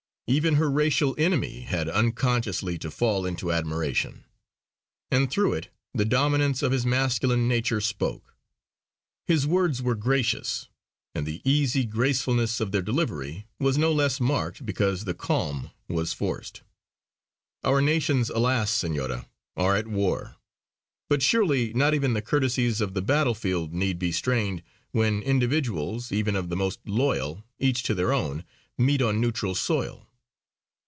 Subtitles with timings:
[0.33, 4.23] Even her racial enemy had unconsciously to fall into admiration;
[5.11, 8.33] and through it the dominance of his masculine nature spoke.
[9.27, 10.69] His words were gracious,
[11.13, 16.13] and the easy gracefulness of their delivery was no less marked because the calm was
[16.13, 16.61] forced:
[17.65, 18.71] "Our nations alas!
[18.71, 19.27] Senora
[19.57, 20.37] are at war;
[21.09, 26.37] but surely not even the courtesies of the battlefield need be strained when individuals, even
[26.37, 28.45] of the most loyal each to their own,
[28.77, 30.07] meet on neutral soil!"